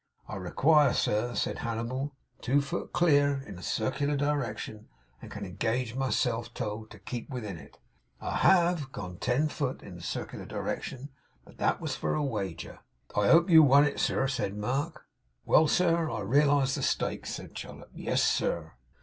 'I 0.27 0.37
re 0.37 0.49
quire, 0.49 0.93
sir,' 0.93 1.35
said 1.35 1.59
Hannibal, 1.59 2.15
'two 2.41 2.59
foot 2.59 2.91
clear 2.91 3.43
in 3.45 3.59
a 3.59 3.61
circ'lar 3.61 4.17
di 4.17 4.25
rection, 4.33 4.85
and 5.21 5.29
can 5.29 5.45
engage 5.45 5.93
my 5.93 6.09
self 6.09 6.51
toe 6.55 6.87
keep 7.05 7.29
within 7.29 7.59
it. 7.59 7.77
I 8.19 8.37
HAVE 8.37 8.91
gone 8.91 9.19
ten 9.19 9.47
foot, 9.47 9.83
in 9.83 9.99
a 9.99 10.01
circ'lar 10.01 10.47
di 10.47 10.55
rection, 10.55 11.09
but 11.45 11.59
that 11.59 11.79
was 11.79 11.95
for 11.95 12.15
a 12.15 12.23
wager.' 12.23 12.79
'I 13.15 13.27
hope 13.27 13.49
you 13.51 13.61
won 13.61 13.83
it, 13.85 13.99
sir,' 13.99 14.27
said 14.27 14.57
Mark. 14.57 15.05
'Well, 15.45 15.67
sir, 15.67 16.09
I 16.09 16.21
realised 16.21 16.75
the 16.77 16.81
stakes,' 16.81 17.35
said 17.35 17.53
Chollop. 17.53 17.91
'Yes, 17.93 18.23
sir. 18.23 18.71